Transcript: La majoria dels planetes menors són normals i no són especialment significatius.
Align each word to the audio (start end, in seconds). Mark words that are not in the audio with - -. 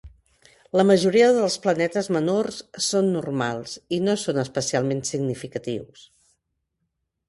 La 0.79 0.85
majoria 0.91 1.27
dels 1.35 1.57
planetes 1.65 2.09
menors 2.17 2.59
són 2.87 3.13
normals 3.19 3.79
i 3.99 4.03
no 4.09 4.19
són 4.27 4.45
especialment 4.49 5.09
significatius. 5.15 6.13